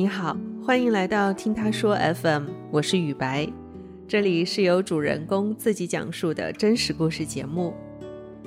[0.00, 0.34] 你好，
[0.64, 3.46] 欢迎来到听他说 FM，我是雨白，
[4.08, 7.74] 这里是由主人公自己讲述的真实故事节目。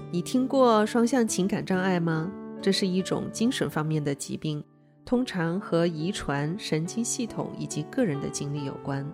[0.09, 2.31] 你听过双向情感障碍吗？
[2.59, 4.63] 这是一种精神方面的疾病，
[5.05, 9.05] 通常和遗传、神经系统以及个人的经历有关。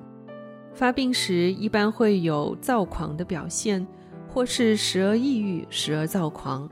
[0.73, 3.85] 发病时一般会有躁狂的表现，
[4.29, 6.69] 或是时而抑郁，时而躁狂。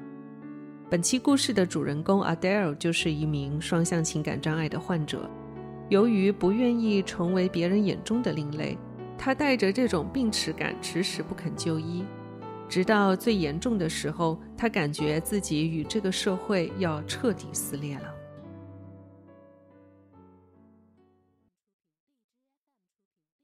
[0.89, 5.29] 本期故事的主人公 Adele 就是一名双向情感障碍的患者。
[5.89, 8.77] 由于不愿意成为别人眼中的另类，
[9.17, 12.05] 他带着这种病耻感，迟迟不肯就医。
[12.67, 18.13] 直到最严重的时候，他感觉自己与这个社会要彻底撕裂了。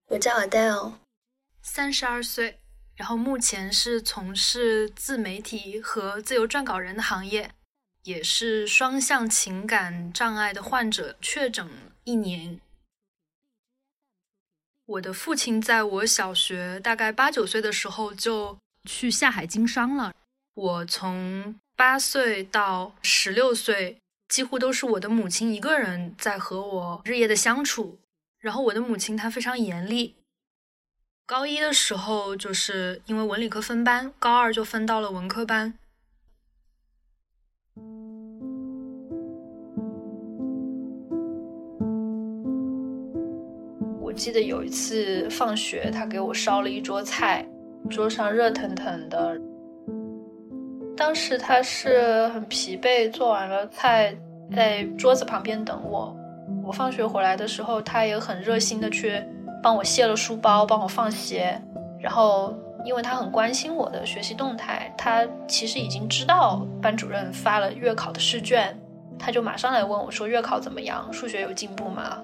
[0.07, 0.93] 我叫 Adele，
[1.61, 2.59] 三十二岁。
[2.95, 7.49] 然后目前是从事自媒体和自由撰稿人的行业，
[8.03, 11.69] 也是双向情感障碍的患者，确诊
[12.03, 12.59] 一年。
[14.85, 20.13] 我的父亲在我小学大概八九岁的时候就去下海经商了，
[20.53, 27.97] 我从八岁到十六岁，几乎都是我的母亲一个人在和我日夜的相处。
[28.39, 30.15] 然后我的母亲她非常严厉。
[31.25, 35.79] 高一的时候，就是因为文理科分班，高二就分到了文科班。
[44.15, 47.45] 记得有一次放学，他给我烧了一桌菜，
[47.89, 49.37] 桌上热腾腾的。
[50.95, 54.15] 当时他是很疲惫，做完了菜，
[54.55, 56.15] 在桌子旁边等我。
[56.63, 59.21] 我放学回来的时候，他也很热心的去。
[59.61, 61.57] 帮我卸了书包，帮我放鞋，
[62.01, 62.53] 然后
[62.83, 68.77] 因为他很关心我的学习动态，他其实已经知道班主任发了月考的试卷，
[69.17, 72.21] 他就马上来问我说月考怎么样，数学有进步吗？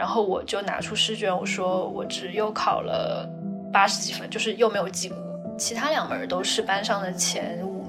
[0.00, 3.28] 然后我就拿出试卷，我说我只又考了
[3.70, 5.14] 八十几分，就是又没有及格，
[5.58, 7.84] 其他两门都是班上的前五。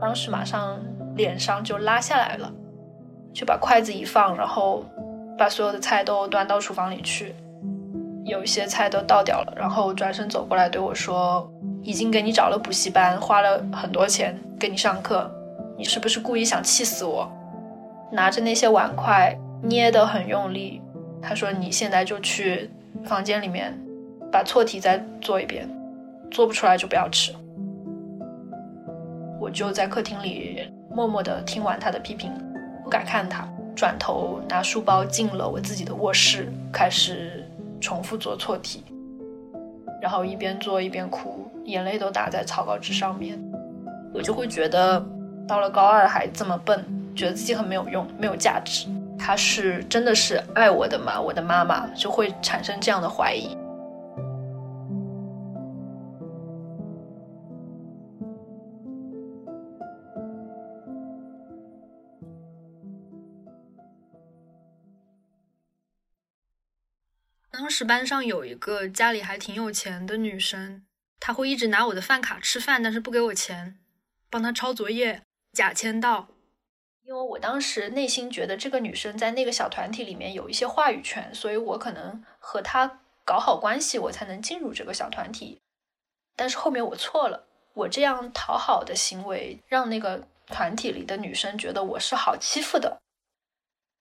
[0.00, 0.80] 当时马上
[1.14, 2.52] 脸上就拉下来了，
[3.32, 4.84] 就把筷子一放，然后。
[5.38, 7.34] 把所有的菜都端到厨房里去，
[8.26, 11.50] 有一些菜都倒掉了，然后转身走过来对我说
[11.82, 15.30] ：“已经给你找了补习班，花了很多钱给你上课，
[15.78, 17.26] 你是不是故意想气死我？”
[18.12, 20.80] 拿着那些碗筷捏得很用力，
[21.20, 22.70] 他说：“你现在就去
[23.04, 23.78] 房间里面
[24.32, 25.68] 把错题再做一遍，
[26.30, 27.34] 做不出来就不要吃。”
[29.40, 32.30] 我就在客厅里默默地听完他的批评，
[32.84, 33.48] 不敢看他。
[33.74, 37.46] 转头拿书包进了我自己的卧室，开始
[37.80, 38.82] 重复做错题，
[40.02, 43.40] 然后一边做一边哭，眼泪都打在草稿纸上面。
[44.12, 45.02] 我就会觉得，
[45.46, 46.84] 到了高二还这么笨，
[47.14, 48.88] 觉得自己很没有用，没有价值。
[49.30, 51.20] 他是真的是爱我的吗？
[51.20, 53.56] 我的妈妈就会产生这样的怀疑。
[67.52, 70.82] 当时班上有一个家里还挺有钱的女生，
[71.20, 73.78] 她会一直拿我的饭卡吃饭，但是不给我钱，
[74.28, 76.26] 帮她抄作业，假签到。
[77.10, 85.60] 因为我当时内心觉得这个女生在那个小团体里面有一些话语权，所以我可能和她搞好关系，我才能进入这个小团体。
[86.36, 93.00] 但是后面我错了，我这样讨好的行为让那个团体里的女生觉得我是好欺负的。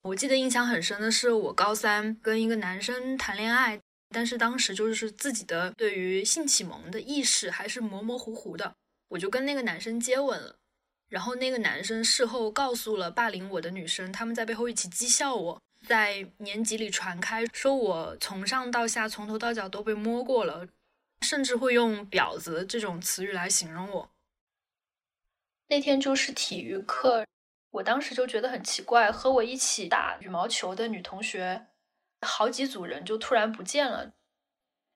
[0.04, 3.82] 我记得印象很深的是，我高三跟一个男生谈恋爱，
[4.14, 8.76] 但是当时就是自己的对于性启蒙的意识还是模模糊糊的，
[9.08, 10.58] 我就跟那个男生接吻了。
[11.10, 20.68] 然后那个男生事后告诉了霸凌我的女生，他们在背后一起讥笑我，在年级里传开，说我从上到下从头到脚都被摸过了，
[21.22, 24.12] 甚至会用“婊子”这种词语来形容我。
[25.68, 27.26] 那天就是体育课。
[27.72, 31.68] 我当时就觉得很奇怪，和我一起打羽毛球的女同学，
[32.22, 34.14] 好几组人就突然不见了。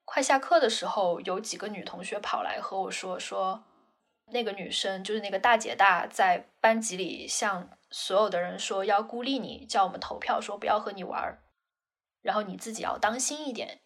[0.06, 3.63] 快下课的时候，有几个女同学跑来和我说：“说
[4.33, 11.44] 那个女生就是那个大姐大，在班级里向所有的人说要孤立你，叫我们投票说不要和你玩儿
[12.21, 13.80] 然后你自己要当心一点。”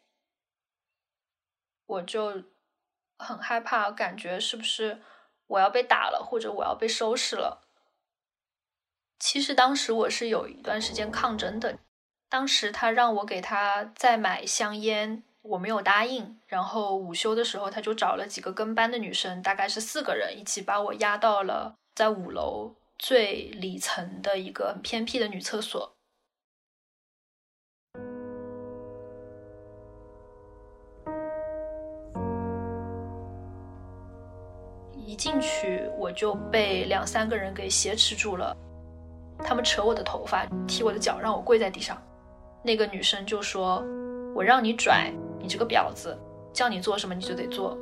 [1.85, 2.43] 我就
[3.17, 5.01] 很害怕，感觉是不是
[5.47, 7.67] 我要被打了，或者我要被收拾了。
[9.19, 11.79] 其实当时我是有一段时间抗争的，
[12.29, 16.37] 当时他让我给他再买香烟，我没有答应。
[16.47, 25.93] 然后午休的时候，他就找了几个跟班的女生，大概是四个人，一起把我压到了在五楼最里层的一个很偏僻的女厕所。
[34.93, 38.55] 一进去，我就被两三个人给挟持住了，
[39.39, 42.01] 他们扯我的头发，踢我的脚，让我跪在地上。
[42.61, 43.81] 那个女生就说
[44.37, 46.15] ：“我让你拽，你这个婊子，
[46.53, 47.75] 叫你做什么你就得做。”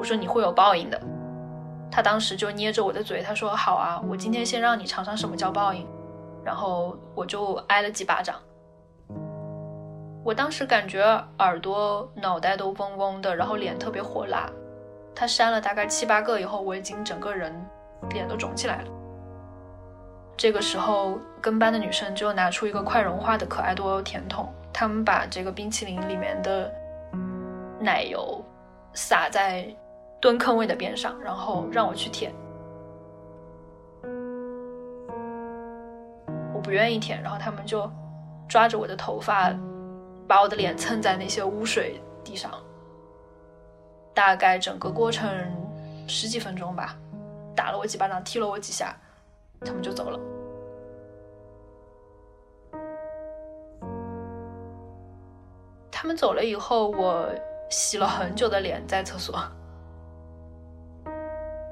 [0.00, 0.98] 我说：“你会有报应的。”
[1.92, 5.86] 他当时就捏着我的嘴，他说：“好啊，我今天先让你尝尝什么叫报应。”
[6.42, 8.36] 然后我就挨了几巴掌。
[10.24, 11.02] 我当时感觉
[11.40, 14.48] 耳朵、脑袋都嗡嗡的，然后脸特别火辣。
[15.14, 17.54] 他扇了大概七八个以后，我已经整个人
[18.14, 18.88] 脸都肿起来了。
[20.38, 26.72] 这个时候，跟班的女生就拿出一个快融化的可爱多甜筒，他们把这个冰淇淋里面的
[27.80, 28.44] 奶油
[28.94, 29.66] 洒在。
[30.20, 32.32] 蹲坑位的边上，然后让我去舔，
[36.54, 37.90] 我不愿意舔，然后他们就
[38.48, 39.52] 抓着我的头发，
[40.28, 42.52] 把我的脸蹭在那些污水地上，
[44.14, 45.28] 大概整个过程
[46.06, 46.96] 十几分钟吧，
[47.56, 48.94] 打了我几巴掌，踢了我几下，
[49.64, 50.31] 他们就走了。
[56.02, 57.32] 他们走了以后，我
[57.70, 59.40] 洗了很久的脸在厕所。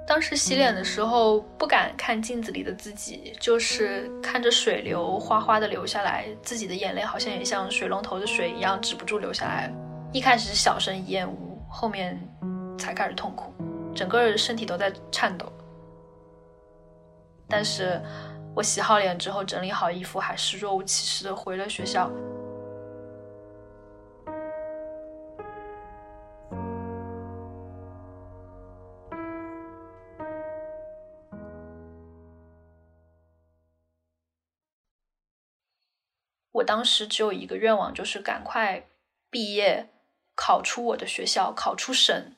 [0.07, 9.69] 当时洗脸的时候不敢看镜子里的自己，就是看着水流哗哗的流下来，自己的眼泪好像也像水龙头的水一样止不住流下来。
[10.13, 12.17] 一开始小声厌恶，后面
[12.79, 13.53] 才开始痛苦，
[13.93, 15.53] 整个身体都在颤抖。
[17.49, 18.01] 但是
[18.55, 22.09] 我洗好脸之后，整理好衣服，还是若无其事的回了学校。
[36.61, 38.87] 我当时只有一个愿望，就是赶快
[39.31, 39.89] 毕业，
[40.35, 42.35] 考出我的学校，考出省。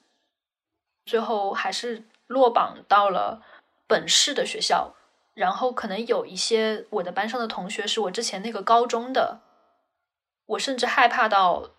[1.05, 3.43] 最后还是落榜到了
[3.89, 4.95] 本市的学校，
[5.35, 9.41] 然后可能有一些我的班上的同学是我之前那个高中的，
[10.47, 11.71] 我甚至害怕到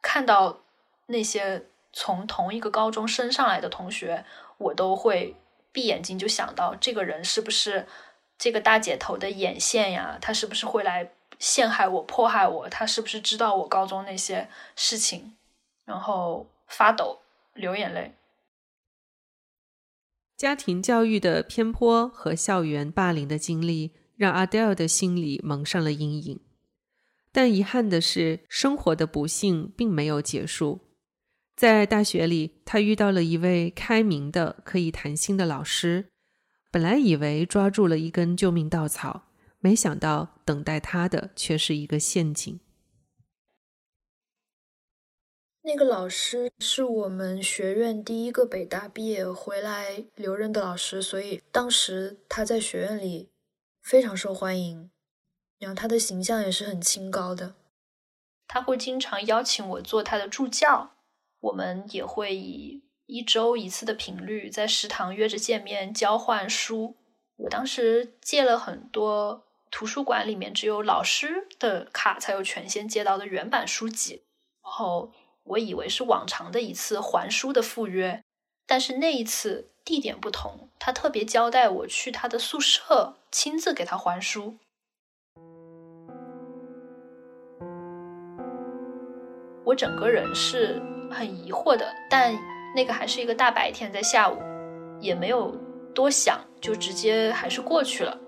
[0.00, 0.60] 看到
[1.06, 4.24] 那些从同一个高中升上来的同学，
[4.58, 5.34] 我都会
[5.72, 7.88] 闭眼睛就想到这个人是不是
[8.38, 10.18] 这个大姐头的眼线呀？
[10.20, 11.10] 他是不是会来？
[11.38, 15.36] 陷害我、迫害我，他是不是知道我高中那些事情？
[15.84, 17.20] 然后发抖、
[17.54, 18.14] 流眼泪。
[20.36, 26.40] 家庭教育的偏颇和校园霸凌的经历，让阿黛尔的心里蒙上了阴影。
[27.32, 30.80] 但遗憾的是，生活的不幸并没有结束。
[31.56, 36.10] 在大学里，他遇到了一位开明的、可以谈心的老师。
[36.70, 39.27] 本来以为抓住了一根救命稻草。
[39.60, 42.60] 没想到，等待他的却是一个陷阱。
[45.62, 53.28] 那个老师是我们学院第一个北大毕业回来留任的老师，所以当时他在学院里
[53.82, 54.90] 非常受欢迎，
[55.58, 57.56] 然后他的形象也是很清高的。
[58.46, 60.92] 他会经常邀请我做他的助教，
[61.40, 66.96] 我们也会以一周一次的频率在食堂约着见面交换书。
[67.36, 69.47] 我当时借了很多。
[69.70, 74.22] 图书馆里面只有老师的卡才有权限借到的原版书籍，
[74.62, 75.12] 然后
[75.44, 78.22] 我以为是往常的一次还书的赴约，
[78.66, 84.58] 但是那一次地点不同，他特别交代我去他的宿舍亲自给他还书。
[89.64, 92.34] 我整个人是很疑惑的，但
[92.74, 94.38] 那个还是一个大白天，在下午，
[94.98, 95.54] 也没有
[95.94, 98.18] 多想，就直接还是过去了。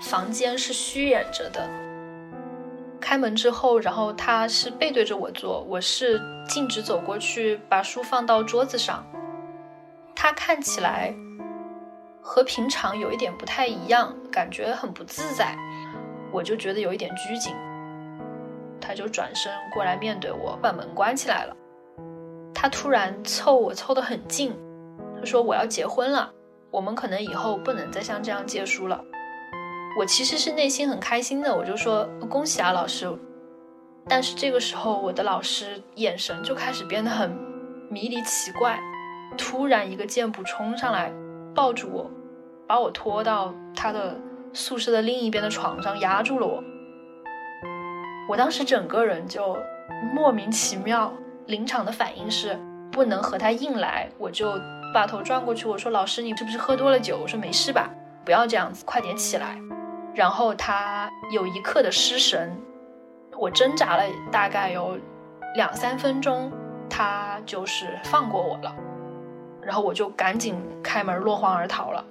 [0.00, 1.68] 房间是虚掩着的。
[3.00, 9.04] 开门之后，然后他是背对着我坐，我是径直走过去，把书放到桌子上。
[10.14, 11.14] 他看起来
[12.20, 15.56] 和平常有一点不太一样，感觉很不自在，
[16.30, 17.54] 我就觉得有一点拘谨。
[18.80, 21.56] 他就转身过来面对我，把门关起来了。
[22.54, 24.54] 他突然凑我凑得很近，
[25.18, 26.30] 他说：“我要结婚了，
[26.70, 29.02] 我们可能以后不能再像这样借书了。”
[29.98, 33.10] 我其实是内心很开心的，我就说恭喜啊，老师。
[34.08, 37.30] 但是这个时候，我的老师眼神就开始变得很
[37.90, 38.78] 迷离奇怪，
[39.36, 41.12] 突然一个箭步冲上来，
[41.54, 42.10] 抱住我，
[42.66, 44.16] 把我拖到他的
[44.52, 46.62] 宿舍的另一边的床上，压住了我。
[48.28, 49.56] 我当时整个人就
[50.14, 51.12] 莫名其妙，
[51.46, 52.58] 临场的反应是
[52.90, 54.58] 不能和他硬来，我就
[54.94, 57.18] 把头转过去，我说老师，你是不是喝多了酒？
[57.20, 57.90] 我说没事吧，
[58.24, 59.58] 不要这样子，快点起来。
[60.20, 62.54] 然后他有一刻的失神，
[63.38, 64.98] 我挣扎了大概有
[65.56, 66.52] 两三分钟，
[66.90, 68.76] 他就是放过我了，
[69.62, 72.04] 然后我就赶紧开门落荒而逃了。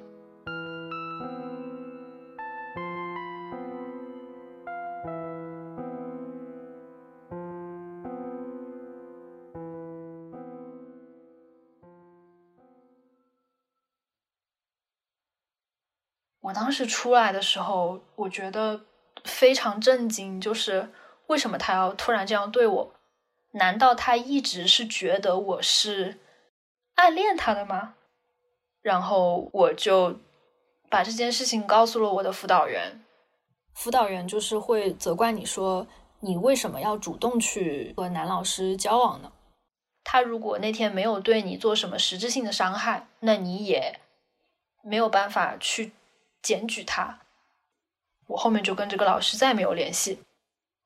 [16.70, 18.80] 当时出来的时候，我觉得
[19.24, 20.88] 非常震惊，就是
[21.26, 22.94] 为什么他要突然这样对我？
[23.54, 26.20] 难道他一直是觉得我是
[26.94, 27.96] 暗恋他的吗？
[28.84, 30.20] 然后我就
[30.92, 33.04] 把这件事情告诉了我的辅导员，
[33.74, 35.88] 辅导员就是会责怪你说
[36.20, 39.32] 你为什么要主动去和男老师交往呢？
[40.04, 44.00] 他如果那天没有对你做什么实质性的伤害，那你也
[44.84, 45.94] 没有办法去。
[46.42, 47.20] 检举他，
[48.28, 50.20] 我后面就跟这个老师再没有联系。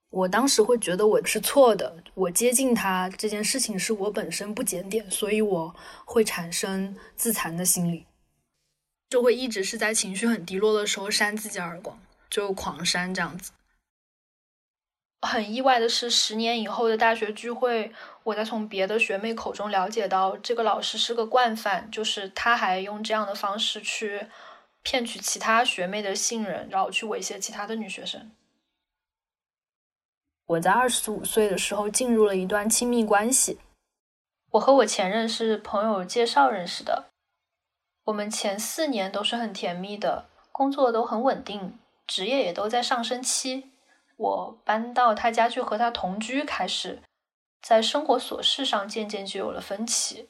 [0.10, 8.06] 我当时会觉得我是错的，我接近他这件事情是我本身不检点，所以我会产生自残的心理，
[9.10, 13.52] 就会一直是在情绪很低落的时候扇自己耳光，就狂扇这样子。
[15.22, 17.92] 很意外的是，十年以后的大学聚会，
[18.24, 24.28] 我在从别的学妹口中了解到，这个老师是个惯犯，就是他还用这样的方式去。
[24.84, 28.32] 骗取其他学妹的信任，然后去猥亵其他的女学生。
[30.46, 33.60] 我在二十五岁的时候进入了一段亲密关系。
[34.52, 37.06] 我和我前任是朋友介绍认识的。
[38.04, 43.72] 我们前四年都是很甜蜜的，工作都很稳定，职业也都在上升期。
[44.18, 47.02] 我搬到他家去和他同居开始，
[47.62, 50.30] 在生活琐事上渐渐就有了分歧。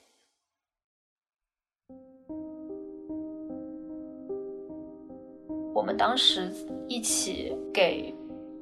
[5.74, 6.52] 我们当时
[6.88, 8.14] 一起给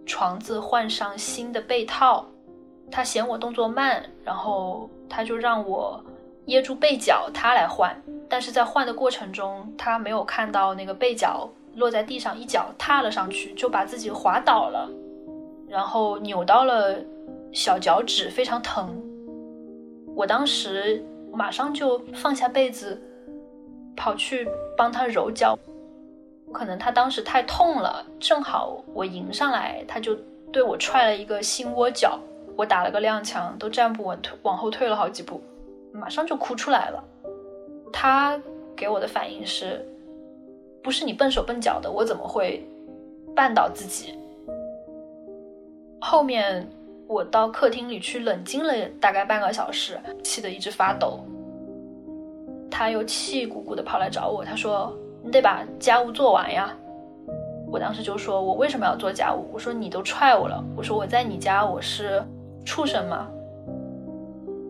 [0.06, 2.26] 床子换上新的被套，
[2.90, 6.04] 他嫌我动作慢，然后他就让我
[6.46, 7.96] 掖住被角，他来换。
[8.30, 14.90] 但是在换的过程中，他没有看到那个被角落在地上，一脚踏了上去，就把自己滑倒了，
[15.68, 16.98] 然后扭到了
[17.52, 19.02] 小脚趾，非常疼。
[20.16, 23.02] 我当时马上就放下被子，
[23.96, 25.58] 跑去帮他揉脚。
[26.54, 30.16] 可能他当时太痛了，正好我迎上来，他就
[30.52, 32.20] 对我踹了一个心窝脚，
[32.58, 35.42] 我打了个踉跄，都站不稳，退往后退了好几步，
[35.92, 37.04] 马上就哭出来了。
[37.92, 38.40] 他
[38.76, 39.86] 给我的反应是，
[40.84, 42.64] 不是你笨手笨脚的，我怎么会
[43.36, 44.14] 绊倒自己？
[46.02, 46.68] 后面
[47.08, 51.20] 我到客厅里去冷静了大概半个小时，气得一直发抖。
[52.70, 54.94] 他又气鼓鼓的跑来找我，他说。
[55.32, 56.72] 得把家务做完呀！
[57.72, 62.22] 我当时就说：“我为什么要做家务？”我说：“你都踹我了。”我说：“我在你家我是
[62.66, 63.30] 畜生吗？”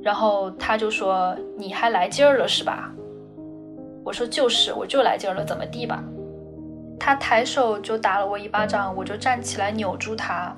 [0.04, 2.94] 然后他就说：“你还来劲儿了是吧？”
[4.06, 6.04] 我说：“就是，我就来劲儿了，怎么地吧？”
[7.00, 10.56] 他抬手就打了我一巴掌，我就站起来扭住他，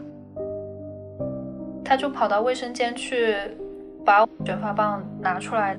[1.86, 3.38] 他就跑到卫生间去
[4.04, 5.78] 把卷发棒拿出来。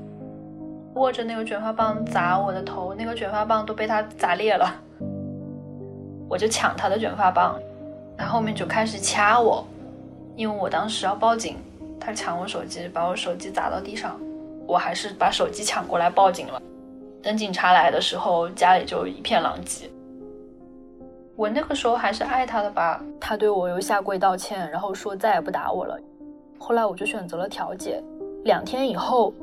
[0.94, 4.72] 握着那个卷发棒砸我的头，那个卷发棒都被他砸裂了。
[6.28, 7.58] 我就抢他的卷发棒，
[8.16, 9.66] 他后面就开始掐我，
[10.36, 11.56] 因为我当时要报警，
[11.98, 14.18] 他抢我手机，把我手机砸到地上，
[14.66, 16.62] 我还是把手机抢过来报警了。
[17.22, 19.90] 等警察来的时候，家里就一片狼藉。
[21.34, 25.98] 我那个时候还是爱他的吧，他对我又下跪道歉，然后说再也不打我了。
[26.56, 28.00] 后来我就选择了调解，
[28.44, 29.34] 两天以后。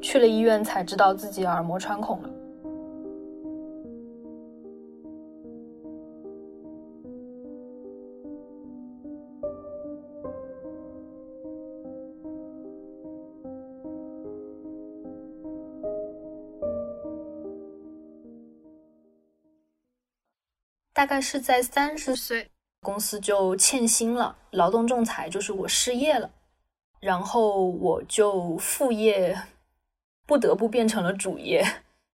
[0.00, 2.30] 去了医院才知道自己耳膜穿孔了。
[20.94, 22.50] 大概是在三十岁，
[22.82, 26.28] 公司就欠薪了，劳动仲裁就是我失业了，
[26.98, 29.38] 然后我就副业。
[30.28, 31.64] 不得不变成了主业，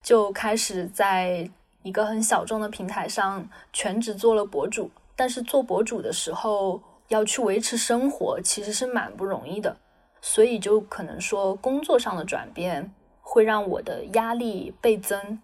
[0.01, 1.47] 就开始在
[1.83, 4.89] 一个很小众的平台上全职做了博主。
[5.15, 9.77] 但是做博主的时候要去维持生活，其实是蛮不容易的。
[10.21, 15.39] 所以就可能说工作上的转变会让我的压力倍增。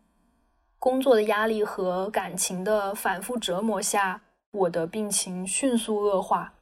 [0.80, 6.54] 工作的压力和感情的反复折磨下，我的病情迅速恶化。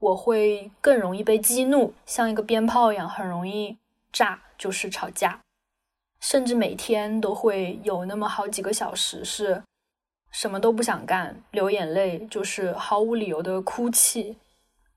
[0.00, 3.78] 我会更容易被激怒，像一个鞭炮一样，很容易
[4.14, 4.40] 炸。
[4.56, 5.40] 就是吵架，
[6.20, 9.62] 甚至每天都会有那么好几个小时是
[10.30, 14.38] 什么都不想干，流眼泪，就是毫无理由的哭泣，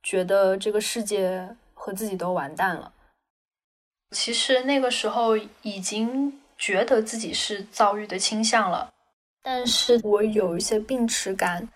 [0.03, 2.93] 觉得这个世界和自己都完蛋了。
[4.11, 8.89] 其实那个时候已经觉得自己是躁郁的倾向了，
[9.41, 11.67] 但是我有一些病耻感，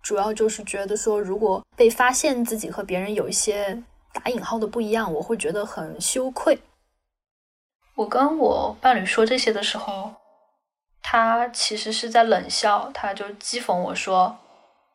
[0.00, 3.82] 主要就是觉得说，如果被发现自己和别人有一些
[4.14, 6.56] 打引号的不一样，我会觉得很羞愧。
[7.96, 10.12] 我跟我伴侣说这些的时候，
[11.02, 14.36] 他其实是在冷笑，他就讥讽我说：“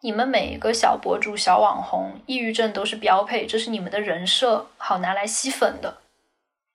[0.01, 5.97] 你们每一个小博主、小网红，抑郁症都是标配，这是你们的人设，好拿来吸粉的。”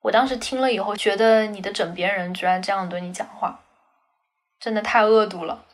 [0.02, 3.60] 我当时听了以后，觉得你的枕边人居然这样对你讲话，
[4.58, 5.64] 真的太恶毒了。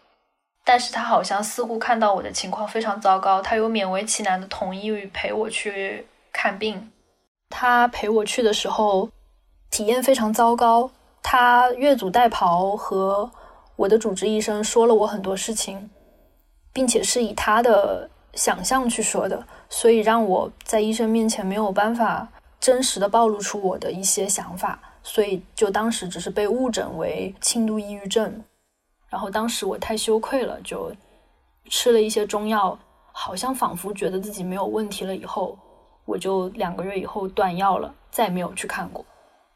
[0.65, 6.93] 但是他好像似乎看到我的情况非常糟糕，他又勉为其难的同意陪我去看病。
[7.49, 9.11] 他陪我去的时候，
[9.73, 10.89] 体验非常糟糕。
[11.21, 13.29] 他越俎代庖和
[13.75, 15.91] 我的主治医生说了我很多事情，
[16.73, 22.29] 并且是以他的想象去说的，所以让我在医生面前没有办法。
[22.61, 28.45] 真实的暴露出我的一些想法，所以就当时只是被误诊为轻度抑郁症，
[29.09, 30.93] 然后当时我太羞愧了，就
[31.69, 32.79] 吃了一些中药，
[33.11, 35.17] 好像仿佛觉得自己没有问题了。
[35.17, 35.59] 以后
[36.05, 39.05] 我就两个月以后断药了，再也没有去看过，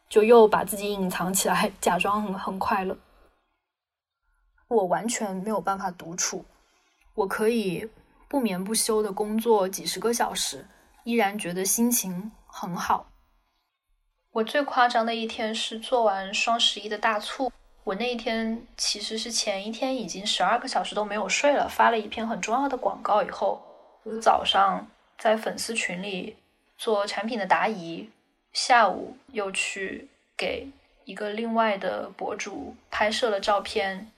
[0.09, 2.97] 就又把自己隐藏起来，假装很很快乐。
[4.69, 6.45] 我完全没有办法独处，
[7.15, 7.89] 我可以
[8.29, 10.67] 不眠不休的工作几十个小时，
[11.05, 12.33] 依然觉得心情。
[12.59, 13.13] 很好。
[14.33, 17.53] 我最夸张的一天是做完双十一的大促。
[17.85, 23.63] 我那一天其实是前一天已经十二个小时都没有睡了，发了一篇很重要的广告以后，
[24.05, 24.87] 我早上
[25.19, 26.35] 在粉丝群里
[26.79, 28.11] 做产品的答疑，
[28.57, 30.67] 下午又去给
[31.05, 34.11] 一个另外的博主拍摄了照片，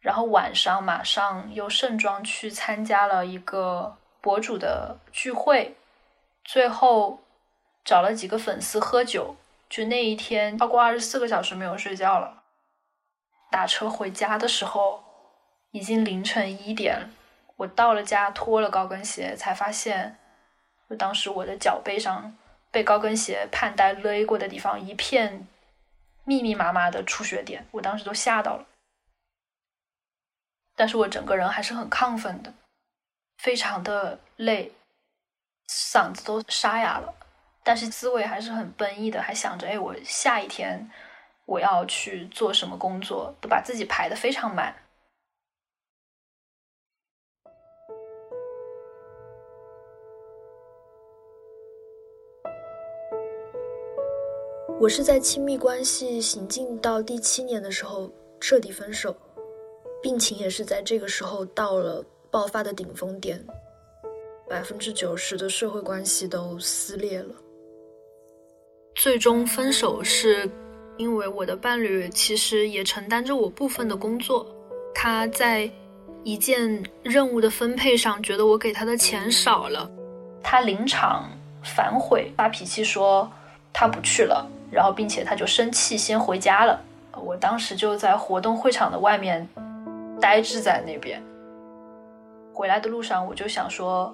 [0.00, 5.76] 然后晚上马上又盛装去参加了一个博主的聚会，
[6.42, 7.20] 最后。
[7.84, 9.36] 找了几个粉丝喝酒，
[9.68, 12.44] 就那一天超过二十四个小时没有睡觉了。
[13.50, 15.04] 打车回家的时候，
[15.70, 17.10] 已经凌晨一点。
[17.56, 20.16] 我到了家，脱了高跟鞋，才发现，
[20.88, 22.34] 就当时我的脚背上
[22.74, 25.46] 被高跟鞋盼带勒过的地方，一片
[26.24, 27.64] 密密麻麻的出血点。
[27.70, 28.66] 我当时都吓到了，
[30.74, 32.52] 但是我整个人还是很亢奋的，
[33.38, 34.72] 非常的累，
[35.68, 37.14] 嗓子都沙哑了。
[37.62, 40.90] 但是思维还是很奔逸的，还想着，哎，我下一天
[41.44, 44.74] 我要去做什么工作，都把自己排的非常满。
[54.84, 59.16] 我是在亲密关系行进到第七年的时候彻底分手，
[60.02, 63.42] 病情也是在这个时候到了爆发的顶峰点，
[64.46, 67.34] 百分之九十的社会关系都撕裂了。
[68.94, 70.46] 最终分手是
[70.98, 74.46] 因为我的伴侣其实也承担着我部分的工作，
[74.94, 75.66] 他在
[76.24, 79.90] 一件任务的分配上觉得我给他的钱少了，
[80.42, 81.30] 他临场
[81.62, 83.32] 反悔发脾气说
[83.72, 86.80] 他不去了，然后并且他就生气先回家了。
[87.16, 89.48] 我当时就在活动会场的外面
[90.20, 91.22] 呆滞在那边，
[92.52, 94.12] 回来的路上我就想说，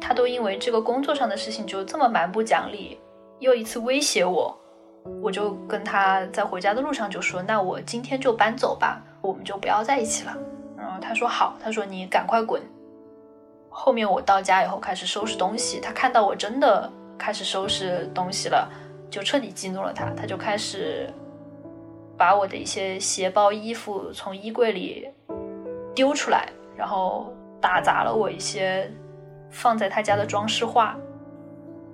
[0.00, 2.98] 他都因为这个工作上的事情就这么蛮不讲理。
[3.40, 4.56] 又一次威胁我，
[5.20, 10.34] 我就跟他在回家的路上就说：“那我今天就搬走吧，我们就不要在一起了。”
[10.78, 12.62] 然后他说：“好。”他说：“你赶快滚。”
[13.68, 18.70] 后面我到家以后开始收拾东西，他看到我真的开始收拾东西了，
[19.14, 21.08] 就彻底激怒了他，他就开始
[22.18, 25.08] 把我的一些鞋包、衣服从衣柜里
[25.94, 28.90] 丢出来，然后打砸了我一些
[29.50, 30.96] 放在他家的装饰画。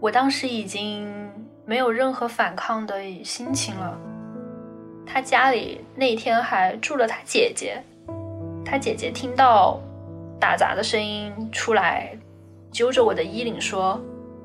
[0.00, 1.08] 我当时已经。
[1.66, 3.96] 没有任何反抗的心情了。
[5.06, 7.80] 他家里那天还住了他姐姐，
[8.64, 9.78] 他姐姐听到
[10.40, 12.10] 打杂的声音出来，
[12.72, 14.00] 揪着我的衣领说：“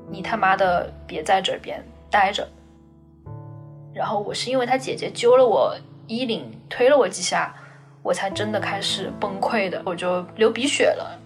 [0.08, 2.46] 你他妈的别在这边待着。”
[3.96, 5.74] 然后我是因为他姐姐揪了我
[6.06, 7.54] 衣领，推了我几下，
[8.02, 11.18] 我才真的开始崩溃的，我就流鼻血了。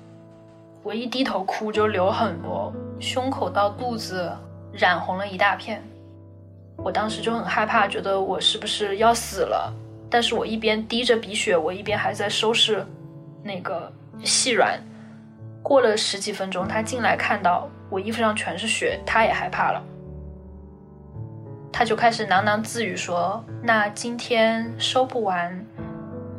[0.84, 4.30] 我一低头哭就流很多，胸口到肚子
[4.72, 5.82] 染红了一大片。
[6.76, 9.74] 我当时就很害怕，觉得我是不是要死了？
[10.08, 12.86] 但是我一边滴着鼻血，我一边还在收拾
[13.42, 14.80] 那个细软。
[15.60, 19.82] 过了十几分钟，他进来看到我衣服上全是血，他也害怕了，
[21.72, 25.64] 他就开始喃喃自语说：“那今天收不完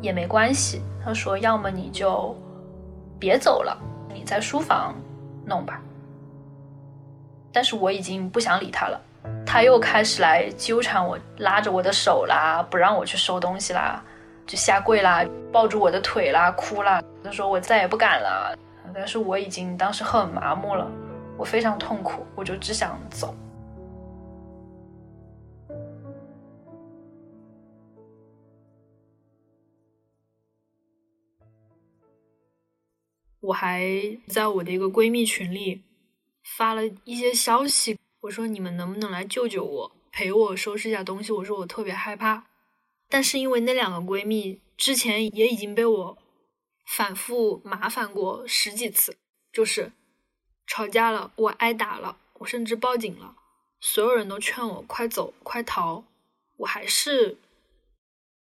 [0.02, 2.36] 也没关系。”他说：“要么你就
[3.18, 3.76] 别走了，
[4.14, 4.94] 你在书房
[5.46, 5.82] 弄吧。”
[7.52, 9.02] 但是我已经不想理他了。
[9.46, 14.02] 他又开始来纠缠我，拉着我的手啦，不让我去收东西啦，
[14.48, 17.02] 就下跪啦，抱住我的腿啦，哭啦。
[17.24, 18.58] 他说我再也不敢了，
[18.94, 20.88] 但是我已经当时很麻木了，
[21.38, 23.36] 我非常痛苦，我就只想走。
[33.52, 35.82] 我还在我的一个闺蜜群里
[36.58, 41.34] 发了一些消息，我说你们能不能来救救我，陪我收拾一下东西？
[41.34, 42.48] 我说我特别害怕。
[43.10, 46.18] 但是因为那两个闺蜜之前也已经被我
[46.86, 49.18] 反复麻烦过十几次，
[49.52, 49.92] 就是
[50.66, 53.36] 吵架了，我挨打了，我甚至报警了，
[53.82, 56.06] 所有人都劝我快走快逃，
[56.56, 57.38] 我还是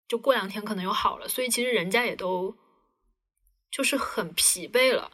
[0.06, 1.26] 就过两天可能又好了。
[1.26, 2.54] 所以其实人家也都。
[3.70, 5.12] 就是很疲惫了，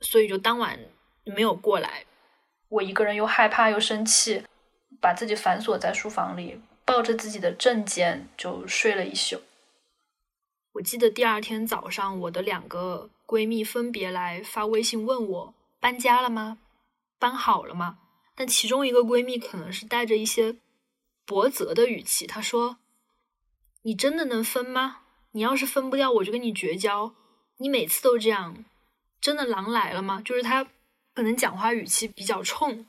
[0.00, 0.78] 所以就当晚
[1.24, 2.06] 没有过来。
[2.68, 4.44] 我一个人又害怕又生气，
[5.00, 9.42] 把自己反锁在书房里，抱着自己的证件就睡了一宿。
[10.72, 16.58] 我记得第二天早上，我的两个闺蜜分别来发微信问我搬家了吗？
[17.18, 17.98] 搬好了吗？
[18.36, 20.56] 但其中一个闺蜜可能是带着一些
[21.26, 22.78] 驳责的语气，她说
[23.82, 27.14] ：“你真的能分吗？”你要是分不掉，我就跟你绝交。
[27.58, 28.64] 你每次都这样，
[29.20, 30.22] 真的狼来了吗？
[30.24, 30.64] 就是他
[31.14, 32.86] 可能讲话语气比较冲，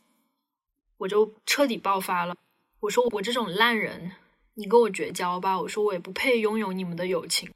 [0.98, 2.36] 我就彻底爆发了。
[2.80, 4.14] 我说我这种烂人，
[4.56, 5.60] 你跟我绝交吧。
[5.62, 7.52] 我说我也不配拥有你们的友情。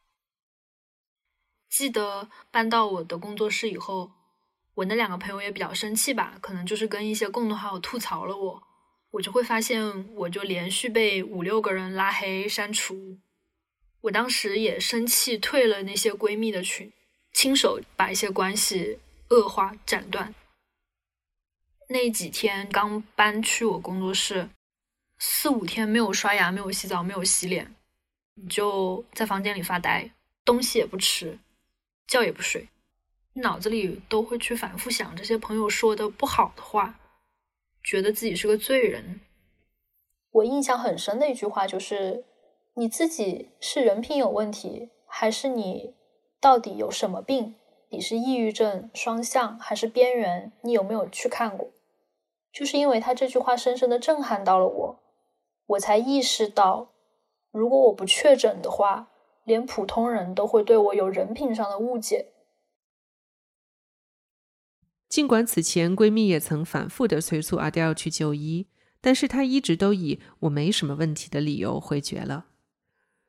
[1.69, 4.11] 记得搬到我的工作室以后，
[4.75, 8.63] 我那两个朋友也比较生气吧，可能就是跟一些共同好友吐槽了我，
[9.11, 13.17] 我就会发现，我就连续被五六个人拉黑删除。
[14.05, 16.91] 我当时也生气，退了那些闺蜜的群，
[17.33, 20.35] 亲手把一些关系恶化斩断。
[21.89, 24.47] 那几天刚搬去我工作室，
[25.17, 27.75] 四五天没有刷牙、没有洗澡、没有洗脸，
[28.47, 30.11] 就在房间里发呆，
[30.43, 31.39] 东西也不吃，
[32.05, 32.69] 觉也不睡，
[33.33, 36.99] 脑子里都会去反复想这些朋友说的不好的话，
[37.83, 39.21] 觉得自己是个罪人。
[40.29, 42.23] 我印象很深的一句话就是。
[42.77, 45.95] 你自己是人品有问题，还是你
[46.41, 47.55] 到底有什么病？
[47.89, 50.51] 你是抑郁症、双向还是边缘？
[50.61, 51.71] 你有没有去看过？
[52.51, 54.99] 就是因为他这句话深深的震撼到了我，
[55.67, 56.91] 我才意识到，
[57.51, 59.09] 如果我不确诊的话，
[59.45, 62.33] 连普通人都会对我有人品上的误解。
[65.07, 68.67] 尽管此前闺蜜也曾反复的催促阿黛尔去就医，
[68.99, 72.47] 但是她一直都以我没什么问题的理由回绝了。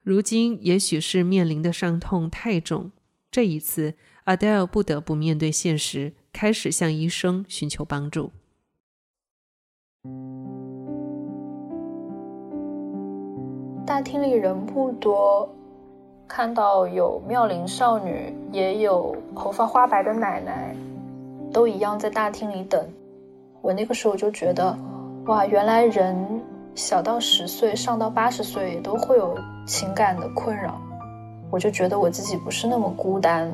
[0.07, 2.93] 如今，也许是面临的伤痛太重，
[3.29, 8.31] 这一次，Adele 不得不面对现实，开始向医生寻求帮助。
[13.85, 15.53] 大厅里人不多，
[16.29, 20.77] 看到有妙龄少女，也有头发花白的奶奶，
[21.53, 22.89] 都一样在大厅里等。
[23.61, 24.79] 我那个时候就觉得，
[25.25, 26.41] 哇，原来人。
[26.77, 29.35] 小到十岁，上到八十岁，也都会有
[29.67, 30.79] 情感的困扰。
[31.51, 33.51] 我就觉得我自己不是那么孤单。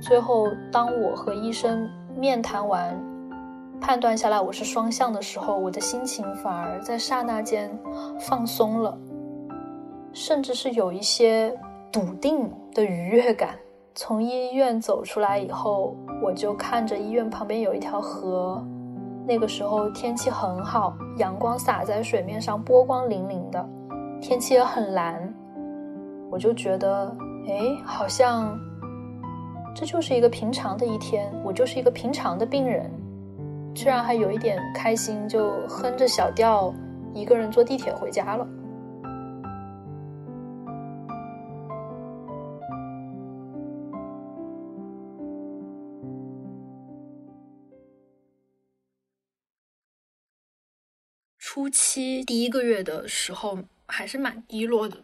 [0.00, 2.96] 最后，当我和医生面谈完，
[3.80, 7.68] 判断下来我是双向的时候，我的心情反而在刹那间
[8.20, 8.96] 放松了，
[10.12, 11.52] 甚至是有一些
[11.90, 13.56] 笃定的愉悦感。
[13.96, 18.64] 从医院走出来以后，我就看着医院旁边有一条河。
[19.26, 23.68] 那个时候天气很好，阳光洒在水面上，波光粼粼的，
[24.20, 25.34] 天气也很蓝。
[26.30, 27.12] 我就觉得，
[27.48, 28.56] 哎，好像
[29.74, 32.88] 这就是一个平常的一天，我就是一个平常的病人，
[33.74, 36.72] 居然还有一点开心，就哼着小调，
[37.12, 38.46] 一个人坐地铁回家了。
[51.56, 55.02] 初期第一个月的时候还是蛮低落的，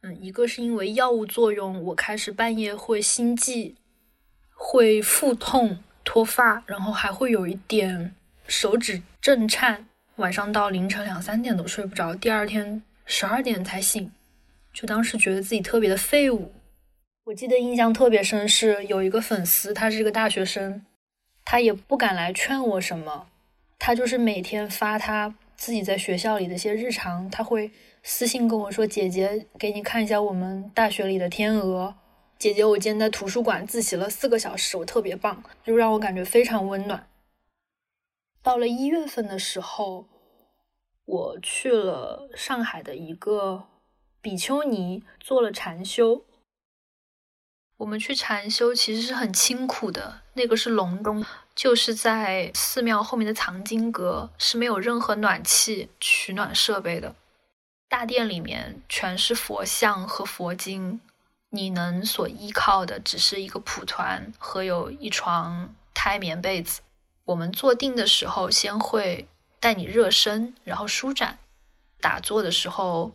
[0.00, 3.76] 嗯，一个是因为药物作用，我开始半夜会心悸，
[4.54, 8.14] 会腹痛、脱发，然后还会有一点
[8.48, 14.10] 手指震颤，晚上到凌晨两三点都睡不着，第二天十二点才醒，
[14.72, 16.54] 就当时觉得自己特别的废物。
[17.24, 20.86] 我记得印象特别深是有一个粉丝，他是一个大学生，
[21.44, 23.26] 他也不敢来劝我什么，
[23.78, 25.34] 他就是每天发他。
[25.56, 27.70] 自己在学校里的一些日常，他会
[28.02, 31.94] 私信跟我说：“姐姐，给你看一下我们大学里的天鹅。”
[32.38, 37.08] 姐姐，我今天在图书馆自习了四个小时，我特别棒，就让我感觉非常温暖。
[38.42, 40.08] 到了一月份的时候，
[41.04, 43.68] 我去了上海的一个
[44.20, 46.24] 比丘尼做了禅修。
[47.76, 57.14] 我们去禅修其实是很清苦的，那个是隆冬，就是在寺庙后面的藏经阁，是没有任何暖气取暖设备的。
[57.88, 61.00] 大殿里面全是佛像和佛经，
[61.50, 66.80] 你能所依靠的只是一个蒲团和有一床胎棉被子。
[67.24, 69.28] 我们坐定的时候，先会
[69.60, 71.38] 带你热身，然后舒展。
[72.00, 73.12] 打坐的时候，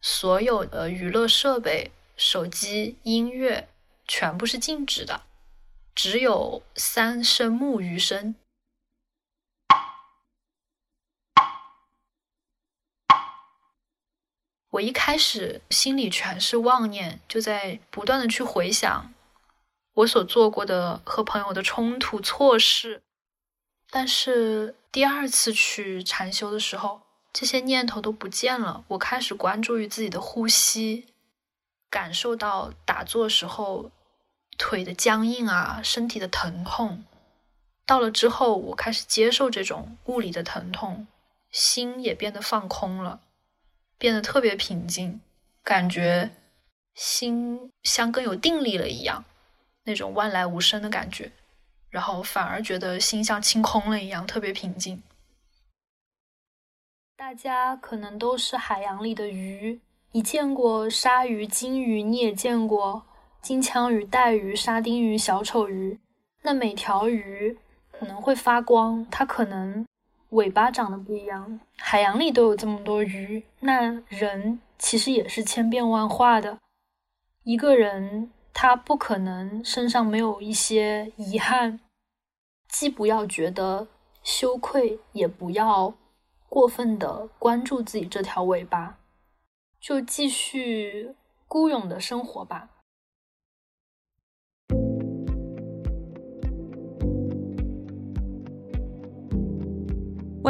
[0.00, 3.68] 所有的娱乐设备、手机、音乐。
[4.12, 5.22] 全部是静止的，
[6.02, 8.34] 只有三声木鱼声。
[14.70, 19.12] 我一开始心里全是妄念，就在不断的去回想
[19.92, 23.02] 我所做过的和朋友的冲突错事。
[23.90, 28.82] 但是第二次去禅修的时候，这些念头都不见了。
[28.88, 31.12] 我开始关注于自己的呼吸，
[31.90, 33.90] 感受到打坐时候。
[34.60, 37.02] 腿的僵硬啊，身体的疼痛，
[37.86, 41.06] 到了之后，我开始接受这种物理的疼痛，
[41.50, 43.20] 心也变得放空了，
[43.96, 45.18] 变得特别平静，
[45.64, 46.30] 感觉
[46.94, 49.24] 心像更有定力了一样，
[49.84, 51.32] 那种万来无声的感觉，
[51.88, 55.02] 然后反而觉得心像清空了一样，特别平静。
[57.16, 59.80] 大家可能都是海洋里的鱼，
[60.12, 63.06] 你见过鲨鱼、鲸鱼，你也见过。
[63.42, 65.98] 金枪鱼、带鱼、沙丁鱼、小丑鱼，
[66.42, 67.58] 那每条鱼
[67.90, 69.86] 可能会发光，它可能
[70.30, 71.58] 尾巴长得不一样。
[71.76, 76.58] 海洋里都有这么多鱼，那人其实也是千变万化的。
[77.42, 81.80] 一个人他不可能身上没有一些遗憾，
[82.68, 83.88] 既不要觉得
[84.22, 85.94] 羞愧，也不要
[86.48, 88.98] 过分的关注自己这条尾巴，
[89.80, 91.14] 就继续
[91.48, 92.68] 孤勇的生活吧。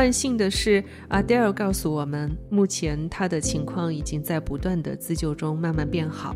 [0.01, 6.35] 万幸的是，Adele 告诉我们，目前他的情况已经在不断的自救中慢慢变好。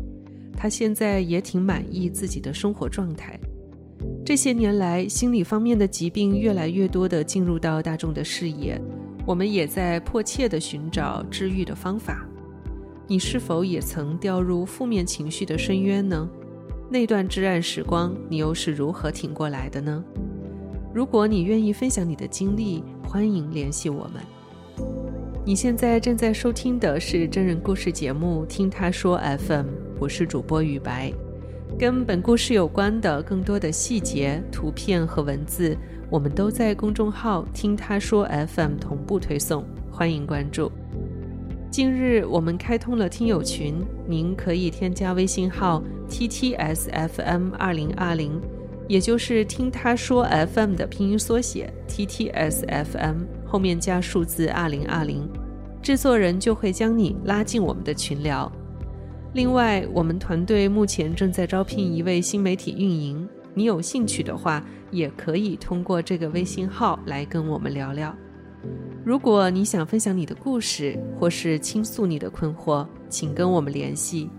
[0.55, 3.39] 他现在也挺满意自己的生活状态。
[4.23, 8.79] 这些年来，心理方面的疾病越来越多的进入到大众的视野，
[9.25, 12.23] 我们也在迫切的寻找治愈的方法。
[13.07, 16.29] 你是否也曾掉入负面情绪的深渊呢？
[16.87, 20.05] 那段至暗时光，你又是如何挺过来的呢？
[20.95, 24.23] 如果你愿意分享你的经历，欢迎联系我们。
[25.43, 29.65] 你现在正在收听的是真人故事节目《听他说 FM》，
[29.99, 31.11] 我是主播雨白。
[31.77, 35.77] 跟本故事有关的更多的细节、图片和文字，
[36.09, 40.71] 我们都在公众号“听他说 FM” 同步推送，欢迎关注。
[41.69, 48.39] 近日我们开通了听友群，您可以添加微信号 “ttsfm 二零二零”。
[48.87, 55.27] 也就是听他说 FM 的拼音缩写 TTSFM 后面加数字二零二零，
[55.81, 58.51] 制作人就会将你拉进我们的群聊。
[59.33, 68.15] 另外，我们团队目前正在招聘一位新媒体运营，你有兴趣的话，也可以通过这个微信号来跟我们聊聊。
[69.03, 74.29] 如果你想分享你的故事，或是倾诉你的困惑，请跟我们联系。